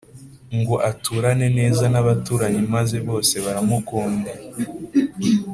Ngo 0.59 0.75
aturane 0.89 1.47
neza 1.59 1.83
nabaturanyi 1.93 2.61
maze 2.73 2.97
bose 3.07 3.35
baramukunda 3.45 4.31